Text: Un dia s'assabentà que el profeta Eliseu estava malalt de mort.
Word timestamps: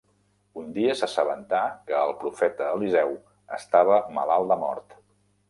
Un 0.59 0.69
dia 0.77 0.95
s'assabentà 1.01 1.59
que 1.91 1.99
el 2.05 2.15
profeta 2.23 2.71
Eliseu 2.79 3.15
estava 3.59 4.01
malalt 4.19 4.53
de 4.55 4.61
mort. 4.65 4.99